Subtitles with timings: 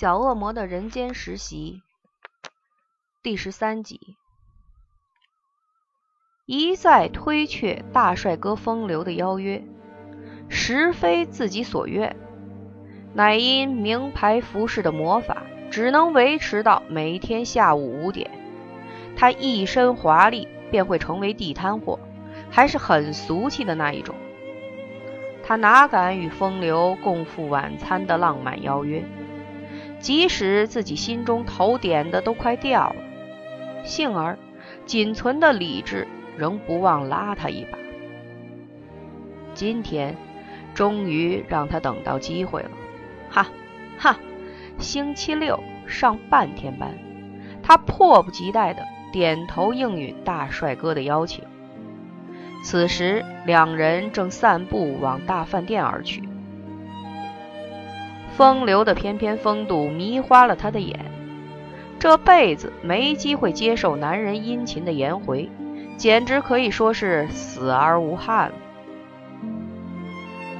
[0.00, 1.82] 小恶魔的人间实习
[3.22, 4.16] 第十三集，
[6.46, 9.62] 一再推却大帅哥风流的邀约，
[10.48, 12.16] 实非自己所愿，
[13.12, 18.30] 乃因名牌服饰的魔法只能维持到每天下午五点，
[19.14, 22.00] 他一身华丽便会成为地摊货，
[22.50, 24.14] 还是很俗气的那一种。
[25.44, 29.04] 他哪敢与风流共赴晚餐的浪漫邀约？
[30.00, 32.96] 即使自己心中头点的都快掉了，
[33.84, 34.38] 幸而
[34.86, 37.78] 仅存的理智仍不忘拉他一把。
[39.52, 40.16] 今天
[40.74, 42.70] 终于让他等到机会了，
[43.28, 43.46] 哈
[43.98, 44.16] 哈！
[44.78, 46.94] 星期六上半天班，
[47.62, 51.44] 他迫不及待地点头应允大帅哥的邀请。
[52.64, 56.29] 此时两人正散步往大饭店而去。
[58.40, 60.98] 风流的翩翩风度迷花了他的眼，
[61.98, 65.50] 这辈子没机会接受男人殷勤的颜回，
[65.98, 68.50] 简直可以说是死而无憾。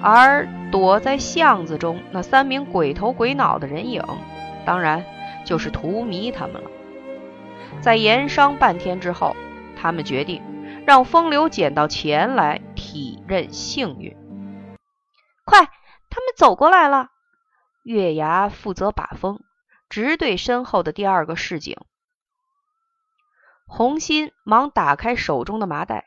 [0.02, 4.04] 而躲在巷子中那三名鬼头鬼脑的人影，
[4.66, 5.02] 当然
[5.47, 6.70] 就是荼蘼他们了。
[7.80, 9.34] 在盐商半天之后，
[9.74, 10.42] 他们决定
[10.86, 14.14] 让风流捡到钱来体认幸运。
[15.47, 15.60] 快，
[16.10, 17.06] 他们走过来了！
[17.91, 19.42] 月牙负责把风，
[19.88, 21.77] 直对身后的第二个市井。
[23.66, 26.06] 红心忙打开手中的麻袋，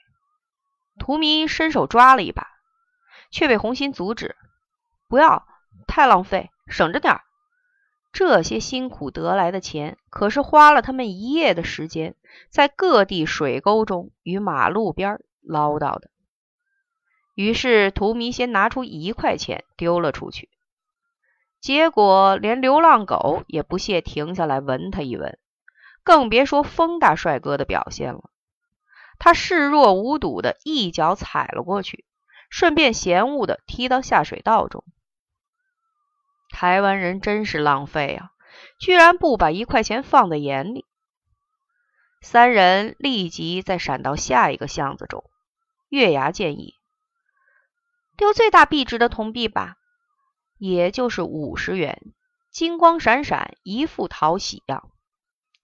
[0.97, 2.47] 荼蘼伸手抓了一把，
[3.31, 4.37] 却被红心阻止
[5.09, 5.45] ：“不要，
[5.85, 7.23] 太浪费，省着点儿
[8.13, 12.15] 这些辛苦得来的钱，可是花了他们一夜的时间，
[12.49, 16.09] 在各地水沟中与马路边捞到的。”
[17.35, 20.49] 于是荼蘼先拿出一块钱丢了出去。
[21.63, 25.39] 结果连流浪狗也不屑停下来闻他一闻，
[26.03, 28.29] 更别说风大帅哥的表现了。
[29.17, 32.03] 他视若无睹的一脚踩了过去，
[32.49, 34.83] 顺便嫌恶的踢到下水道中。
[36.49, 38.31] 台湾人真是浪费啊，
[38.77, 40.85] 居然不把一块钱放在眼里。
[42.19, 45.23] 三人立即再闪到下一个巷子中。
[45.87, 46.75] 月牙建议
[48.17, 49.77] ：“丢最大币值的铜币吧。”
[50.65, 52.01] 也就是五十元，
[52.49, 54.91] 金光闪闪，一副讨喜样。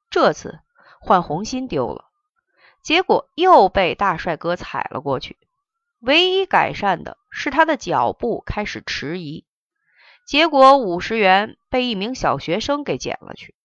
[0.10, 0.60] 这次
[1.00, 2.04] 换红心丢了，
[2.84, 5.38] 结果又被大帅哥踩了过去。
[6.02, 9.46] 唯一改善的是他的脚步开始迟疑，
[10.28, 13.56] 结果五十元被一名小学生给捡了去。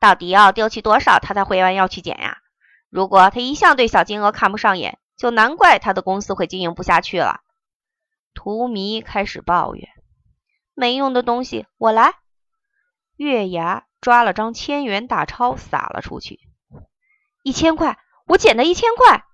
[0.00, 2.38] 到底要丢弃多少，他才会弯腰去捡呀？
[2.88, 7.42] 如果他一向对小金额看不上眼，就难怪他的公司会经营不下去了。
[8.34, 9.88] 荼蘼开始抱怨
[10.74, 12.14] ：“没用的东西，我来。”
[13.16, 16.40] 月牙抓了张千元大钞撒了出去
[17.44, 19.24] ：“一千块，我捡的一千块。”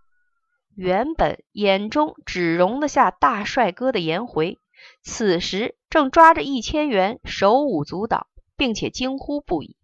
[0.76, 4.58] 原本眼中只容得下大帅哥的颜回，
[5.02, 9.76] 此时正抓着一千元手舞足蹈，并且惊呼不已：“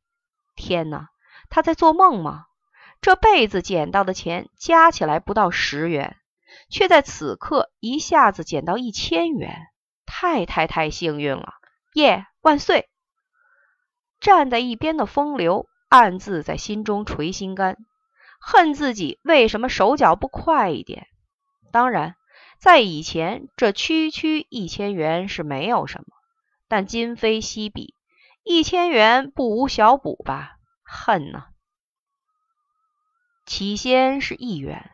[0.55, 1.09] 天哪！
[1.51, 2.47] 他在做梦吗？
[3.01, 6.17] 这辈子捡到的钱加起来不到十元。”
[6.69, 9.69] 却在此刻一下子捡到一千元，
[10.06, 11.54] 太太太幸运了！
[11.94, 12.88] 耶，万岁！
[14.20, 17.76] 站在一边的风流暗自在心中捶心肝，
[18.41, 21.06] 恨自己为什么手脚不快一点。
[21.70, 22.16] 当然，
[22.59, 26.06] 在以前这区区一千元是没有什么，
[26.69, 27.94] 但今非昔比，
[28.42, 30.56] 一千元不无小补吧？
[30.82, 31.48] 恨呐！
[33.47, 34.91] 起先是一元。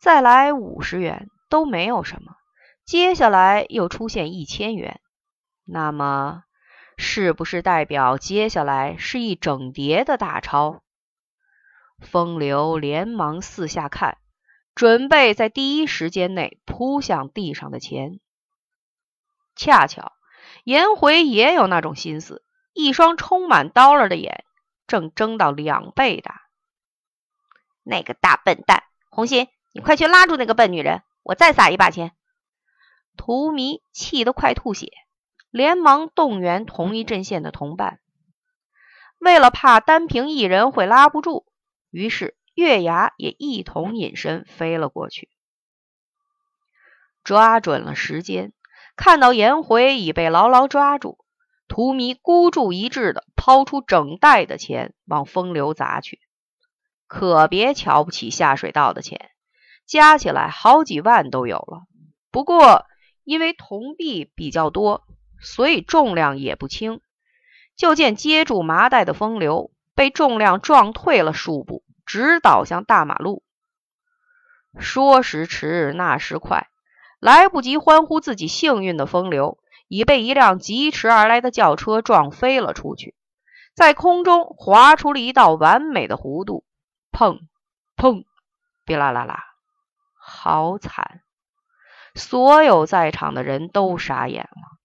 [0.00, 2.34] 再来五十元都没有什么，
[2.86, 4.98] 接下来又出现一千元，
[5.64, 6.42] 那么
[6.96, 10.80] 是不是代表接下来是一整叠的大钞？
[12.00, 14.16] 风流连忙四下看，
[14.74, 18.20] 准备在第一时间内扑向地上的钱。
[19.54, 20.12] 恰巧
[20.64, 22.42] 颜回也有那种心思，
[22.72, 24.46] 一双充满刀刃的眼
[24.86, 26.40] 正睁到两倍大。
[27.82, 29.48] 那个大笨蛋，红心。
[29.72, 31.02] 你快去拉住那个笨女人！
[31.22, 32.12] 我再撒一把钱。
[33.16, 34.90] 荼蘼气得快吐血，
[35.50, 38.00] 连忙动员同一阵线的同伴。
[39.18, 41.46] 为了怕单凭一人会拉不住，
[41.90, 45.28] 于是月牙也一同隐身飞了过去。
[47.22, 48.52] 抓准了时间，
[48.96, 51.18] 看到颜回已被牢牢抓住，
[51.68, 56.18] 荼蘼孤注一掷的抛出整袋的钱往风流砸去。
[57.06, 59.30] 可别瞧不起下水道的钱。
[59.90, 61.82] 加起来好几万都有了，
[62.30, 62.86] 不过
[63.24, 65.02] 因为铜币比较多，
[65.40, 67.00] 所以重量也不轻。
[67.76, 73.42] 就见接住麻袋的风流被重量撞退了数步，直倒向大马路。
[74.78, 76.68] 说时迟，那时快，
[77.18, 79.58] 来不及欢呼自己幸运的风流，
[79.88, 83.16] 已被一辆疾驰而来的轿车撞飞了出去，
[83.74, 86.64] 在空中划出了一道完美的弧度。
[87.10, 87.40] 砰！
[87.96, 88.22] 砰！
[88.86, 89.49] 哔啦啦啦！
[90.30, 91.22] 好惨！
[92.14, 94.78] 所有在场的人都傻眼了。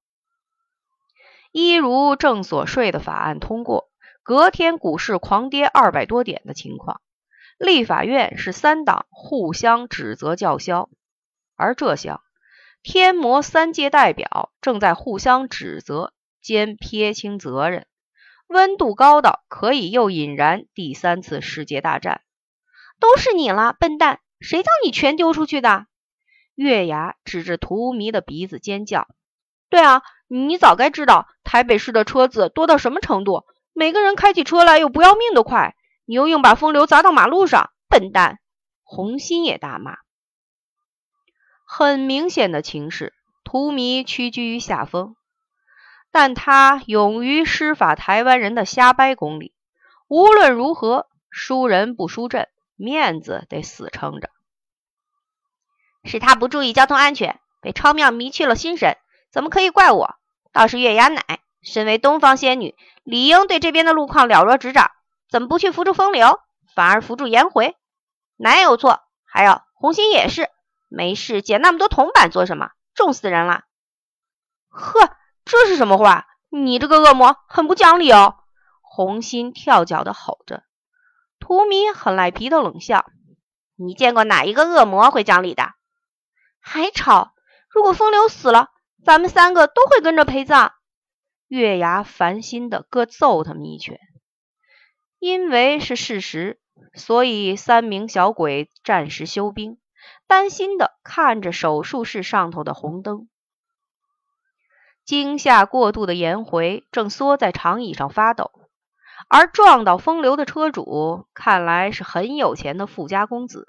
[1.51, 3.89] 一如正所睡的法案通过，
[4.23, 6.99] 隔天股市狂跌二百多点的情况，
[7.59, 10.89] 立法院是三党互相指责叫嚣，
[11.55, 12.21] 而这厢
[12.81, 16.11] 天魔三界代表正在互相指责
[16.41, 17.87] 兼撇清责任，
[18.47, 22.21] 温度高到可以又引燃第三次世界大战。
[22.99, 24.19] 都是你了，笨蛋！
[24.39, 25.87] 谁叫你全丢出去的？
[26.55, 29.07] 月牙指着荼蘼的鼻子尖叫
[29.69, 38.39] ：“对啊，你早该知道台北市的车子多到什么程度，每个人开起车来又不要命的快，你又硬把风流砸到马路上，笨蛋！”
[38.87, 39.97] 红心也大骂。
[41.65, 45.15] 很明显的情势，荼蘼屈居于下风，
[46.11, 49.53] 但他勇于施法台湾人的瞎掰功力，
[50.07, 52.47] 无论如何输人不输阵。
[52.75, 54.29] 面子得死撑着，
[56.03, 58.97] 是他不注意交通安全，被超妙迷去了心神，
[59.31, 60.15] 怎么可以怪我？
[60.51, 64.91] 倒是月牙奶，身为东方仙女，理应对这边的路况了若指掌，
[65.29, 66.39] 怎么不去扶住风流，
[66.73, 67.75] 反而扶住颜回？
[68.37, 70.49] 奶有错，还有红心也是，
[70.87, 72.71] 没事捡那么多铜板做什么？
[72.93, 73.63] 重死人了！
[74.69, 76.27] 呵，这是什么话？
[76.49, 78.35] 你这个恶魔，很不讲理哦！
[78.81, 80.63] 红心跳脚的吼着。
[81.45, 83.05] 荼蘼很赖皮的冷笑
[83.77, 85.73] ：“你见过哪一个恶魔会讲理的？
[86.59, 87.35] 还吵！
[87.69, 88.71] 如果风流死了，
[89.03, 90.73] 咱们三个都会跟着陪葬。”
[91.47, 93.99] 月牙烦心的各揍他们一拳。
[95.19, 96.59] 因为是事实，
[96.95, 99.77] 所以三名小鬼暂时休兵，
[100.25, 103.29] 担心的看着手术室上头的红灯。
[105.03, 108.49] 惊吓过度的颜回正缩在长椅上发抖。
[109.27, 113.67] 而撞倒风流的车主，看来是很有钱的富家公子。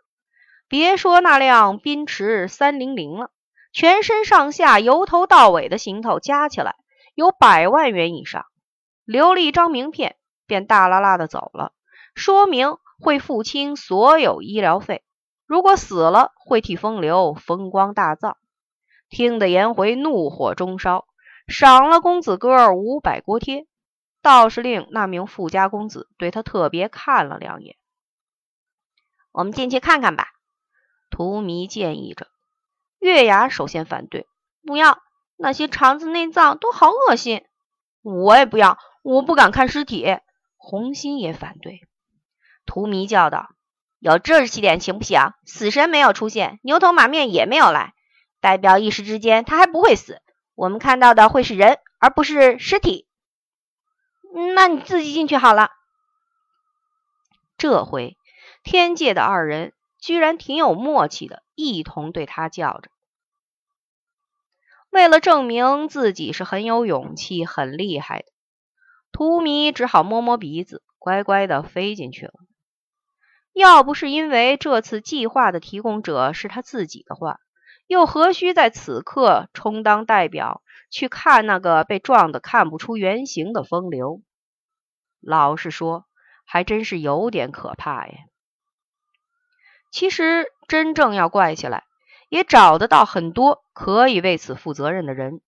[0.68, 3.30] 别说那辆宾驰三零零了，
[3.72, 6.74] 全身上下由头到尾的行头加起来
[7.14, 8.46] 有百万元以上。
[9.04, 10.16] 留了一张名片，
[10.46, 11.72] 便大拉拉的走了，
[12.14, 15.04] 说明会付清所有医疗费。
[15.46, 18.36] 如果死了，会替风流风光大葬。
[19.08, 21.06] 听得颜回怒火中烧，
[21.46, 23.68] 赏了公子哥五百锅贴。
[24.26, 27.76] 倒是令那名富家公子对他特别看了两眼。
[29.30, 30.26] 我们进去看看吧，
[31.10, 32.26] 荼蘼建议着。
[32.98, 34.26] 月牙首先反对
[34.66, 34.98] ：“不要，
[35.36, 37.44] 那些肠子内脏都好恶心。”
[38.02, 40.18] 我也不要，我不敢看尸体。
[40.56, 41.82] 红心也反对。
[42.66, 43.50] 荼蘼叫道
[44.00, 45.34] ：“有志气点行不行？
[45.44, 47.94] 死神没有出现，牛头马面也没有来，
[48.40, 50.20] 代表一时之间他还不会死。
[50.56, 53.05] 我们看到的会是人，而不是尸体。”
[54.54, 55.70] 那你自己进去好了。
[57.56, 58.18] 这回
[58.62, 62.90] 天界的二人居然挺有默契的，一同对他叫着。
[64.90, 68.26] 为了证明自己是很有勇气、很厉害的，
[69.10, 72.34] 荼蘼只好摸摸鼻子，乖乖的飞进去了。
[73.54, 77.40] 要不是因为这次计划的提供者是他自己的话，
[77.86, 84.20] 又何须在此刻充当代表去看那个被撞得看不出原形的风流？
[85.26, 86.06] 老实说，
[86.44, 88.14] 还真是有点可怕呀。
[89.90, 91.82] 其实真正要怪起来，
[92.28, 95.40] 也找得到很多可以为此负责任的人，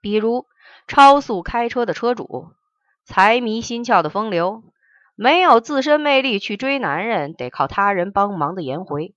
[0.00, 0.46] 比如
[0.88, 2.50] 超速开车的车主、
[3.04, 4.64] 财迷心窍的风流、
[5.14, 9.14] 没有自身魅力去追男人得靠他人帮忙的颜回，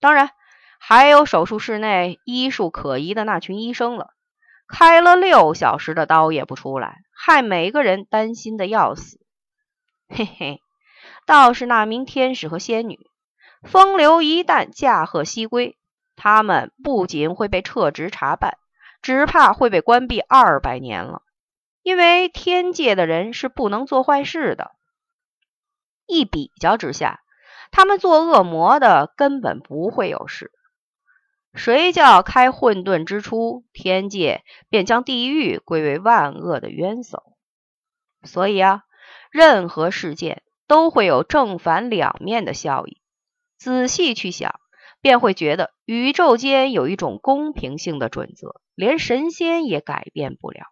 [0.00, 0.30] 当然
[0.78, 4.14] 还有手术室内医术可疑的那群医生了。
[4.68, 9.18] 开了六小时的刀也不出来，害每个人担心的要死。
[10.08, 10.60] 嘿嘿，
[11.26, 12.98] 倒是那名天使和仙女，
[13.62, 15.78] 风流一旦驾鹤西归，
[16.16, 18.58] 他们不仅会被撤职查办，
[19.02, 21.22] 只怕会被关闭二百年了。
[21.82, 24.72] 因为天界的人是不能做坏事的。
[26.06, 27.20] 一比较之下，
[27.70, 30.52] 他们做恶魔的根本不会有事。
[31.58, 37.36] 谁叫开混沌之初，天界便将地狱归为万恶的冤首？
[38.22, 38.84] 所以啊，
[39.30, 43.02] 任何事件都会有正反两面的效益。
[43.58, 44.58] 仔细去想，
[45.00, 50.64] 便会觉得宇宙间有一种公平性的准则，连神仙也改变不了。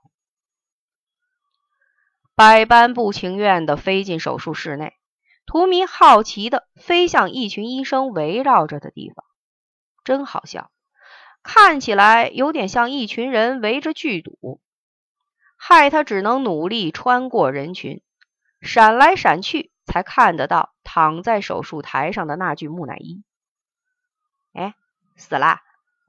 [2.34, 4.94] 百般不情愿地飞进手术室内。
[5.46, 9.24] 图迷好奇地飞向一群医生围绕着的地方，
[10.02, 10.72] 真好笑，
[11.46, 14.60] 看起来有点像一群人围着剧堵，
[15.56, 18.02] 害他只能努力穿过人群，
[18.60, 23.22] 闪来闪去，才看得到躺在手术台上的那具木乃伊。
[24.52, 24.74] 哎，
[25.16, 25.60] 死了，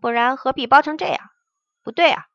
[0.02, 1.30] 不然何必包成这样？
[1.84, 2.26] 不对啊，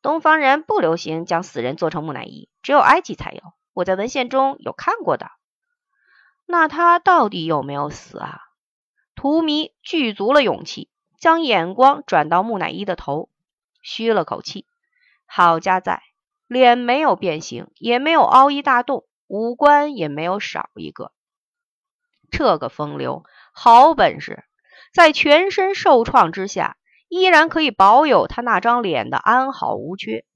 [0.00, 3.42] 东方人不流行将死人做成木乃伊，只有埃及才有，
[3.72, 5.30] 我在文献中有看过的。
[6.46, 8.40] 那他到底有没有死啊？
[9.16, 10.88] 图迷聚足了勇气，
[11.24, 13.30] 将眼光转到木乃伊的头，
[13.80, 14.66] 吁了口气。
[15.24, 16.02] 好家在，
[16.46, 21.12] 脸没有变形，也没有凹一大洞，五官也没有少一个。
[22.30, 24.44] 这个风流好本事，
[24.92, 26.76] 在全身受创之下，
[27.08, 30.26] 依然可以保有他那张脸的安好无缺。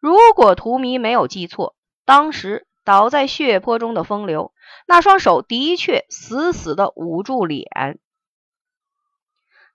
[0.00, 2.66] 如果图迷没有记错，当时。
[2.82, 4.54] 倒在血泊中的风流，
[4.86, 7.98] 那双手的确死死的捂住脸，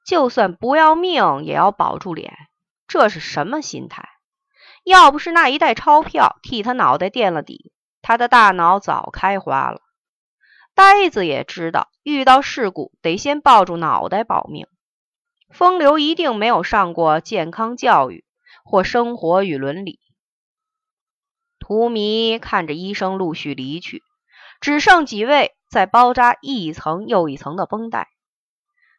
[0.06, 2.34] 就算不要命也要保住脸，
[2.88, 4.10] 这是什么心态？
[4.84, 9.82] 要不是那一袋钞票替他脑袋垫了底，他的大脑早开花了。
[10.76, 14.68] 呆子也知道，遇到事故得先抱住脑袋保命。
[15.50, 18.26] 风流一定没有上过健康教育
[18.66, 20.00] 或生活与伦理。
[21.60, 24.02] 图迷看着医生陆续离去，
[24.60, 28.10] 只剩几位在包扎一层又一层的绷带。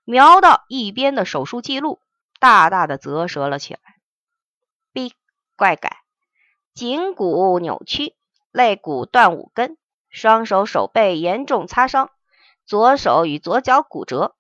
[0.04, 2.00] 瞄到一边的手术记录，
[2.38, 3.80] 大大的啧舌了起来。
[4.92, 5.12] B
[5.56, 5.98] 怪改，
[6.74, 8.14] 颈骨扭曲，
[8.52, 9.76] 肋骨断五根，
[10.10, 12.10] 双手手背严重擦伤，
[12.66, 14.36] 左手与左脚骨折，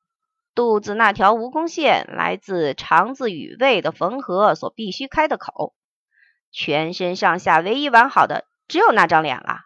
[0.54, 5.74] 肚子那条蜈蚣线来自肠子与胃的缝合所必须开的口。
[6.52, 9.60] 全身上下唯一完好的只有那张脸了。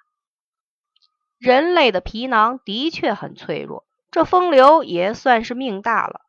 [1.38, 6.22] 人类的皮囊的确很脆弱，这风流也算是命大了。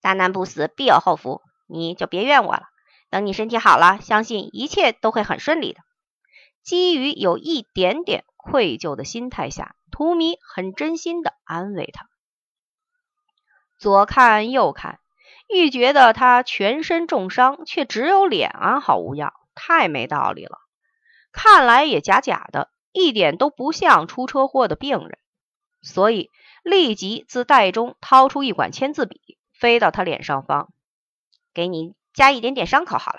[0.00, 2.64] 大难不死，必有后福，你就别怨我了。
[3.10, 5.80] 等你身体好了，相信一切都会很顺利的。
[6.62, 12.06] 基于有一点点愧疚的心态下，图米很真心的安慰他。
[13.78, 14.98] 左看右看。
[15.48, 20.56] 愈觉得他全身重伤，却只有脸安好无恙，太没道理了。
[21.30, 25.18] 看来也假假的，一点都不像出车祸的病人。
[25.82, 26.30] 所以
[26.62, 29.20] 立即自袋中掏出一管签字笔，
[29.52, 30.72] 飞到他脸上方，
[31.52, 33.18] 给你加一点点伤口好了。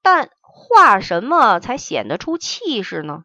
[0.00, 3.24] 但画什么才显得出气势呢？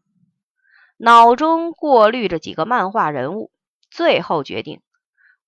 [0.97, 3.51] 脑中过滤着几个漫画人物，
[3.89, 4.81] 最后决定。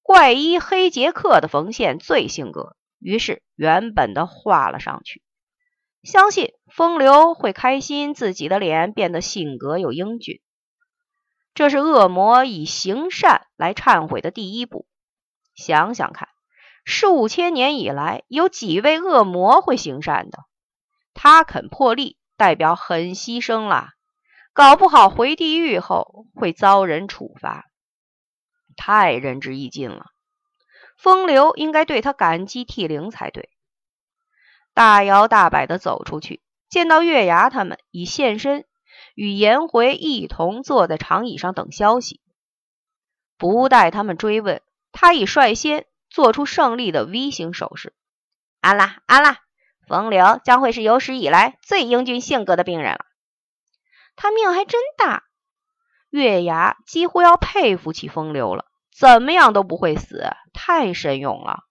[0.01, 5.23] 怪医黑杰克的缝线最性格，于是原本的画了上去。
[6.03, 10.41] 相信风流会开心，自己的脸变得性格又英俊。
[11.53, 14.87] 这是恶魔以行善来忏悔的第一步。
[15.55, 16.29] 想想看，
[16.83, 20.39] 数千年以来，有几位恶魔会行善的？
[21.13, 23.93] 他肯破例，代表很牺牲啦。
[24.51, 27.65] 搞不好回地狱后会遭人处罚。
[28.75, 30.07] 太仁至义尽了，
[30.97, 33.49] 风流应该对他感激涕零才对。
[34.73, 38.65] 大摇大摆地走出去，见到月牙他们已现身，
[39.13, 42.21] 与颜回一同坐在长椅上等消息。
[43.37, 47.93] 不待他们追问，他已率先做出胜利的 V 型手势。
[48.61, 49.39] 安啦安啦，
[49.87, 53.05] 风流将会是有史以来最英俊性格的病人了。
[54.15, 55.23] 他命还真大。
[56.09, 58.65] 月牙几乎要佩服起风流了，
[58.95, 61.63] 怎么样都不会死，太神勇了。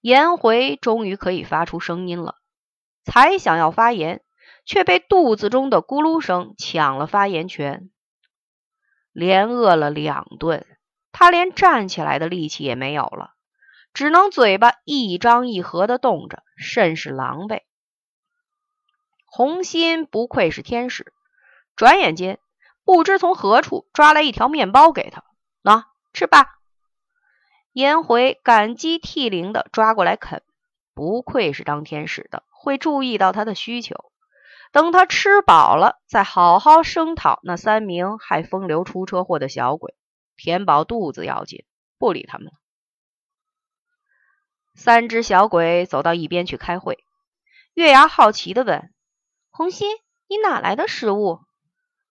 [0.00, 2.34] 颜回终于可以发出声音了，
[3.04, 4.24] 才想要发言，
[4.64, 7.90] 却被肚子中的咕噜声抢了发言权。
[9.12, 10.66] 连饿了两顿，
[11.12, 13.34] 他连站起来的力气也没有了，
[13.92, 17.60] 只能嘴巴一张一合的动着，甚是狼狈。
[19.24, 21.12] 红心不愧是天使，
[21.76, 22.38] 转眼间。
[22.84, 25.22] 不知从何处抓来一条面包给他，
[25.62, 26.58] 喏，吃吧。
[27.72, 30.42] 颜回感激涕零的抓过来啃，
[30.92, 34.11] 不愧是当天使的，会注意到他的需求。
[34.72, 39.94] 等他吃饱了，再好好声讨那三名害风流出车祸的小鬼，
[40.36, 41.64] 填饱肚子要紧，
[41.98, 42.52] 不理他们了。
[44.74, 47.04] 三只小鬼走到一边去开会。
[47.74, 48.90] 月牙好奇的问
[49.52, 49.88] ：“红心，
[50.26, 51.40] 你哪来的食物？”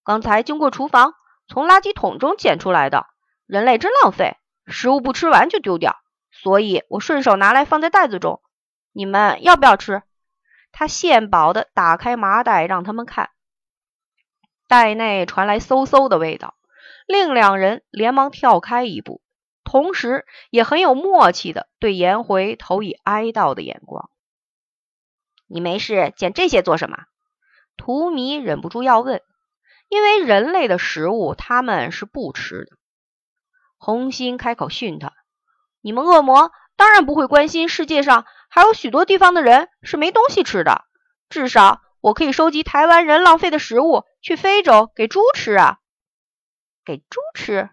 [0.05, 1.15] 刚才经过厨房，
[1.47, 3.07] 从垃圾桶中捡出来的。
[3.47, 4.37] 人类真浪费，
[4.67, 5.97] 食物不吃完就丢掉，
[6.31, 8.39] 所以我顺手拿来放在袋子中。
[8.91, 10.03] 你们要不要吃？
[10.71, 13.29] 他献宝的打开麻袋让他们看，
[14.67, 16.55] 袋内传来嗖嗖的味道，
[17.07, 19.21] 令两人连忙跳开一步，
[19.63, 24.09] 同时也很有默契的对颜回投以哀悼的眼光。
[25.47, 27.05] 你没事捡这些做什么？
[27.77, 29.21] 荼蘼忍不住要问，
[29.89, 32.77] 因为人类的食物他们是不吃的。
[33.77, 35.13] 红心开口训他
[35.81, 40.83] ：“你们恶魔当然不会关心世界上还有许多地方的人是没东西吃的，
[41.29, 45.79] 至少我可以收集台湾人浪费的食物去非洲给猪吃啊！
[46.85, 47.69] 给猪吃？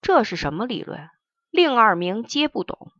[0.00, 1.08] 这是什么理论？
[1.50, 2.90] 令二明皆不懂。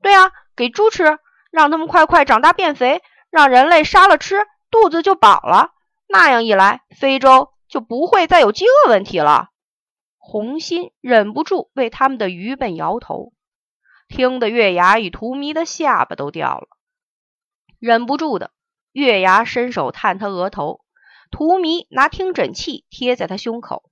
[0.00, 1.18] 对啊，给猪吃。”
[1.50, 5.70] 让他们快快长大变肥，让人类杀了吃，肚子就饱了。
[6.06, 9.48] 那样一来，非洲就不会再有饥饿问题了。
[10.18, 13.32] 红心忍不住为他们的愚笨摇头，
[14.08, 16.68] 听得月牙与荼蘼的下巴都掉了。
[17.78, 18.50] 忍不住的，
[18.92, 20.80] 月牙伸手探他额头，
[21.30, 23.90] 荼蘼拿听诊器贴在他胸口。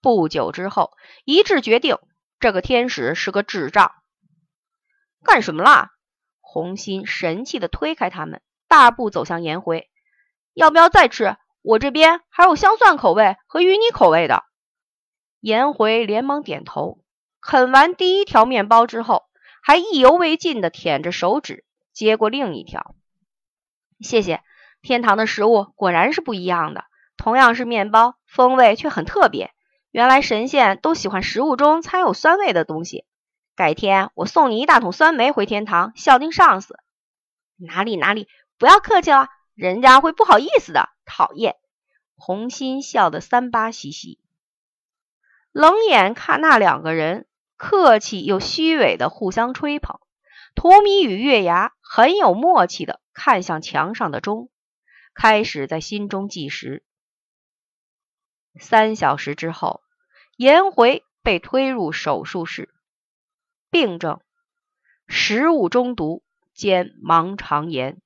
[0.00, 0.92] 不久之后，
[1.24, 1.98] 一致决定，
[2.40, 3.92] 这个天使是个智障。
[5.22, 5.92] 干什么啦？
[6.40, 9.88] 红心神气的推开他们，大步走向颜回。
[10.52, 11.36] 要不要再吃？
[11.62, 14.44] 我这边还有香蒜口味和芋泥口味的。
[15.40, 16.98] 颜回连忙点头。
[17.40, 19.24] 啃完第一条面包之后，
[19.66, 22.94] 还意犹未尽的舔着手指，接过另一条。
[23.98, 24.42] 谢谢。
[24.82, 26.84] 天堂的食物果然是不一样的，
[27.16, 29.54] 同样是面包，风味却很特别。
[29.90, 33.06] 原来神仙都喜欢食物中掺有酸味的东西。
[33.56, 36.78] 改天我送你一大桶酸梅回天堂孝敬上司。
[37.56, 38.28] 哪里哪里，
[38.58, 40.90] 不要客气了，人家会不好意思的。
[41.06, 41.56] 讨厌！
[42.16, 44.20] 红心笑得三八兮兮，
[45.52, 50.00] 冷眼看那两个人客气又虚伪的互相吹捧。
[50.54, 54.50] 荼蘼与月牙很有默契的看向墙上的钟，
[55.12, 56.84] 开始在心中计时。
[58.60, 59.82] 三小时之后，
[60.36, 62.72] 颜回被推入手术室。
[63.70, 64.20] 病症：
[65.08, 68.00] 食物中毒兼盲肠炎。